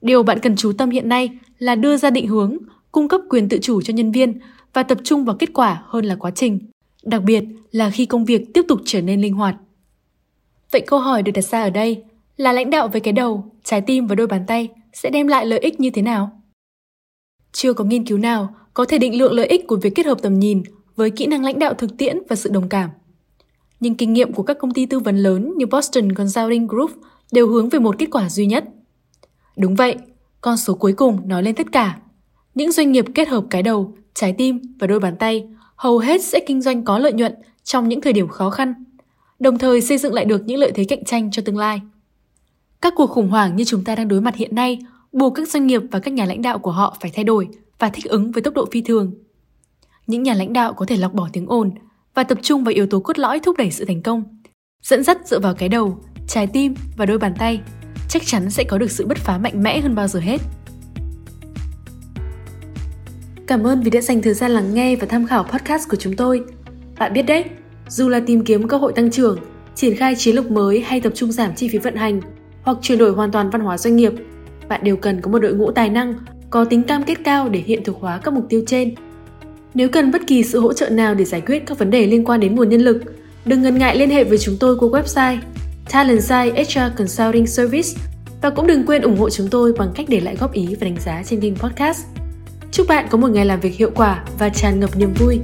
Điều 0.00 0.22
bạn 0.22 0.38
cần 0.40 0.56
chú 0.56 0.72
tâm 0.72 0.90
hiện 0.90 1.08
nay 1.08 1.38
là 1.58 1.74
đưa 1.74 1.96
ra 1.96 2.10
định 2.10 2.26
hướng, 2.26 2.56
cung 2.92 3.08
cấp 3.08 3.20
quyền 3.28 3.48
tự 3.48 3.58
chủ 3.62 3.82
cho 3.82 3.94
nhân 3.94 4.12
viên 4.12 4.38
và 4.72 4.82
tập 4.82 4.98
trung 5.04 5.24
vào 5.24 5.36
kết 5.36 5.50
quả 5.54 5.82
hơn 5.86 6.04
là 6.04 6.14
quá 6.14 6.30
trình, 6.30 6.58
đặc 7.02 7.22
biệt 7.22 7.44
là 7.70 7.90
khi 7.90 8.06
công 8.06 8.24
việc 8.24 8.54
tiếp 8.54 8.62
tục 8.68 8.80
trở 8.84 9.02
nên 9.02 9.20
linh 9.20 9.34
hoạt. 9.34 9.56
Vậy 10.70 10.80
câu 10.86 10.98
hỏi 10.98 11.22
được 11.22 11.32
đặt 11.32 11.44
ra 11.44 11.62
ở 11.62 11.70
đây 11.70 12.02
là 12.38 12.52
lãnh 12.52 12.70
đạo 12.70 12.88
với 12.88 13.00
cái 13.00 13.12
đầu, 13.12 13.52
trái 13.64 13.80
tim 13.80 14.06
và 14.06 14.14
đôi 14.14 14.26
bàn 14.26 14.44
tay 14.46 14.68
sẽ 14.92 15.10
đem 15.10 15.26
lại 15.26 15.46
lợi 15.46 15.58
ích 15.58 15.80
như 15.80 15.90
thế 15.90 16.02
nào? 16.02 16.42
Chưa 17.52 17.72
có 17.72 17.84
nghiên 17.84 18.06
cứu 18.06 18.18
nào 18.18 18.54
có 18.74 18.84
thể 18.84 18.98
định 18.98 19.18
lượng 19.18 19.32
lợi 19.32 19.46
ích 19.46 19.66
của 19.66 19.76
việc 19.76 19.94
kết 19.94 20.06
hợp 20.06 20.22
tầm 20.22 20.38
nhìn 20.38 20.62
với 20.96 21.10
kỹ 21.10 21.26
năng 21.26 21.44
lãnh 21.44 21.58
đạo 21.58 21.74
thực 21.74 21.98
tiễn 21.98 22.18
và 22.28 22.36
sự 22.36 22.50
đồng 22.50 22.68
cảm. 22.68 22.90
Nhưng 23.80 23.94
kinh 23.94 24.12
nghiệm 24.12 24.32
của 24.32 24.42
các 24.42 24.58
công 24.58 24.70
ty 24.70 24.86
tư 24.86 24.98
vấn 24.98 25.16
lớn 25.16 25.54
như 25.56 25.66
Boston 25.66 26.12
Consulting 26.12 26.66
Group 26.66 26.90
đều 27.32 27.48
hướng 27.48 27.68
về 27.68 27.78
một 27.78 27.98
kết 27.98 28.06
quả 28.10 28.28
duy 28.28 28.46
nhất. 28.46 28.64
Đúng 29.56 29.74
vậy, 29.74 29.96
con 30.40 30.56
số 30.56 30.74
cuối 30.74 30.92
cùng 30.92 31.28
nói 31.28 31.42
lên 31.42 31.54
tất 31.54 31.72
cả. 31.72 31.98
Những 32.54 32.72
doanh 32.72 32.92
nghiệp 32.92 33.04
kết 33.14 33.28
hợp 33.28 33.44
cái 33.50 33.62
đầu, 33.62 33.94
trái 34.14 34.34
tim 34.38 34.60
và 34.78 34.86
đôi 34.86 35.00
bàn 35.00 35.16
tay 35.16 35.48
hầu 35.76 35.98
hết 35.98 36.24
sẽ 36.24 36.40
kinh 36.46 36.60
doanh 36.60 36.84
có 36.84 36.98
lợi 36.98 37.12
nhuận 37.12 37.34
trong 37.64 37.88
những 37.88 38.00
thời 38.00 38.12
điểm 38.12 38.28
khó 38.28 38.50
khăn, 38.50 38.74
đồng 39.38 39.58
thời 39.58 39.80
xây 39.80 39.98
dựng 39.98 40.14
lại 40.14 40.24
được 40.24 40.42
những 40.44 40.60
lợi 40.60 40.72
thế 40.74 40.84
cạnh 40.84 41.04
tranh 41.04 41.30
cho 41.30 41.42
tương 41.44 41.58
lai. 41.58 41.80
Các 42.80 42.92
cuộc 42.96 43.10
khủng 43.10 43.28
hoảng 43.28 43.56
như 43.56 43.64
chúng 43.64 43.84
ta 43.84 43.94
đang 43.94 44.08
đối 44.08 44.20
mặt 44.20 44.36
hiện 44.36 44.54
nay 44.54 44.78
buộc 45.12 45.34
các 45.34 45.48
doanh 45.48 45.66
nghiệp 45.66 45.82
và 45.90 45.98
các 45.98 46.14
nhà 46.14 46.24
lãnh 46.24 46.42
đạo 46.42 46.58
của 46.58 46.70
họ 46.70 46.96
phải 47.00 47.10
thay 47.14 47.24
đổi 47.24 47.48
và 47.78 47.88
thích 47.88 48.04
ứng 48.04 48.32
với 48.32 48.42
tốc 48.42 48.54
độ 48.54 48.66
phi 48.72 48.82
thường. 48.82 49.12
Những 50.06 50.22
nhà 50.22 50.34
lãnh 50.34 50.52
đạo 50.52 50.72
có 50.72 50.86
thể 50.86 50.96
lọc 50.96 51.14
bỏ 51.14 51.28
tiếng 51.32 51.46
ồn 51.46 51.70
và 52.14 52.24
tập 52.24 52.38
trung 52.42 52.64
vào 52.64 52.72
yếu 52.74 52.86
tố 52.86 53.00
cốt 53.00 53.18
lõi 53.18 53.40
thúc 53.40 53.56
đẩy 53.56 53.70
sự 53.70 53.84
thành 53.84 54.02
công. 54.02 54.22
Dẫn 54.82 55.04
dắt 55.04 55.18
dựa 55.26 55.40
vào 55.40 55.54
cái 55.54 55.68
đầu, 55.68 56.04
trái 56.28 56.46
tim 56.46 56.74
và 56.96 57.06
đôi 57.06 57.18
bàn 57.18 57.34
tay, 57.38 57.60
chắc 58.08 58.22
chắn 58.26 58.50
sẽ 58.50 58.64
có 58.64 58.78
được 58.78 58.90
sự 58.90 59.06
bứt 59.06 59.18
phá 59.18 59.38
mạnh 59.38 59.62
mẽ 59.62 59.80
hơn 59.80 59.94
bao 59.94 60.08
giờ 60.08 60.20
hết. 60.20 60.40
Cảm 63.46 63.66
ơn 63.66 63.82
vì 63.82 63.90
đã 63.90 64.00
dành 64.00 64.22
thời 64.22 64.34
gian 64.34 64.50
lắng 64.50 64.74
nghe 64.74 64.96
và 64.96 65.06
tham 65.06 65.26
khảo 65.26 65.44
podcast 65.44 65.88
của 65.88 65.96
chúng 65.96 66.16
tôi. 66.16 66.44
Bạn 66.98 67.12
biết 67.12 67.22
đấy, 67.22 67.44
dù 67.88 68.08
là 68.08 68.20
tìm 68.26 68.44
kiếm 68.44 68.68
cơ 68.68 68.76
hội 68.76 68.92
tăng 68.92 69.10
trưởng, 69.10 69.38
triển 69.74 69.96
khai 69.96 70.14
chiến 70.16 70.34
lược 70.34 70.50
mới 70.50 70.80
hay 70.80 71.00
tập 71.00 71.12
trung 71.16 71.32
giảm 71.32 71.54
chi 71.54 71.68
phí 71.68 71.78
vận 71.78 71.96
hành 71.96 72.20
hoặc 72.68 72.78
chuyển 72.82 72.98
đổi 72.98 73.12
hoàn 73.12 73.30
toàn 73.30 73.50
văn 73.50 73.60
hóa 73.60 73.78
doanh 73.78 73.96
nghiệp, 73.96 74.12
bạn 74.68 74.84
đều 74.84 74.96
cần 74.96 75.20
có 75.20 75.30
một 75.30 75.38
đội 75.38 75.52
ngũ 75.52 75.70
tài 75.70 75.88
năng, 75.88 76.14
có 76.50 76.64
tính 76.64 76.82
cam 76.82 77.02
kết 77.02 77.18
cao 77.24 77.48
để 77.48 77.62
hiện 77.66 77.84
thực 77.84 77.96
hóa 77.96 78.20
các 78.24 78.34
mục 78.34 78.46
tiêu 78.48 78.62
trên. 78.66 78.94
Nếu 79.74 79.88
cần 79.88 80.10
bất 80.10 80.22
kỳ 80.26 80.42
sự 80.42 80.60
hỗ 80.60 80.72
trợ 80.72 80.88
nào 80.88 81.14
để 81.14 81.24
giải 81.24 81.40
quyết 81.40 81.66
các 81.66 81.78
vấn 81.78 81.90
đề 81.90 82.06
liên 82.06 82.24
quan 82.24 82.40
đến 82.40 82.54
nguồn 82.54 82.68
nhân 82.68 82.80
lực, 82.80 83.02
đừng 83.44 83.62
ngần 83.62 83.78
ngại 83.78 83.96
liên 83.96 84.10
hệ 84.10 84.24
với 84.24 84.38
chúng 84.38 84.56
tôi 84.60 84.76
qua 84.78 84.88
website 84.88 85.38
Talentside 85.90 86.64
HR 86.64 86.98
Consulting 86.98 87.46
Service 87.46 87.88
và 88.42 88.50
cũng 88.50 88.66
đừng 88.66 88.86
quên 88.86 89.02
ủng 89.02 89.18
hộ 89.18 89.30
chúng 89.30 89.48
tôi 89.48 89.72
bằng 89.78 89.92
cách 89.94 90.06
để 90.08 90.20
lại 90.20 90.36
góp 90.40 90.52
ý 90.52 90.66
và 90.80 90.84
đánh 90.84 90.96
giá 91.00 91.22
trên 91.26 91.40
kênh 91.40 91.56
podcast. 91.56 92.06
Chúc 92.72 92.86
bạn 92.88 93.06
có 93.10 93.18
một 93.18 93.30
ngày 93.30 93.44
làm 93.44 93.60
việc 93.60 93.74
hiệu 93.74 93.90
quả 93.94 94.24
và 94.38 94.48
tràn 94.48 94.80
ngập 94.80 94.96
niềm 94.96 95.14
vui. 95.18 95.40